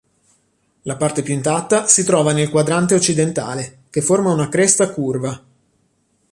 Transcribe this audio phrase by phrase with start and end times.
[0.85, 5.39] La parte più intatta si trova nel quadrante occidentale, che forma una cresta curva.